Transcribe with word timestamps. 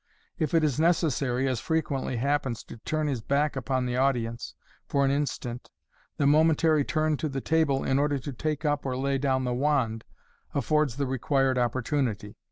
If 0.39 0.55
it 0.55 0.63
is 0.63 0.79
neces* 0.79 1.11
sary, 1.11 1.47
as 1.47 1.59
frequently 1.59 2.15
happens, 2.17 2.63
to 2.63 2.77
turn 2.79 3.05
his 3.05 3.21
back 3.21 3.55
upon 3.55 3.85
the 3.85 3.97
audience 3.97 4.55
for 4.87 5.05
an 5.05 5.11
instant, 5.11 5.69
the 6.17 6.25
momentary 6.25 6.83
turn 6.83 7.17
to 7.17 7.29
the 7.29 7.39
table, 7.39 7.83
in 7.83 7.99
order 7.99 8.17
to 8.17 8.33
take 8.33 8.65
up 8.65 8.83
or 8.83 8.97
lay 8.97 9.19
down 9.19 9.43
the 9.43 9.53
wand, 9.53 10.03
affords 10.55 10.95
the 10.95 11.05
required 11.05 11.59
opportunity. 11.59 12.35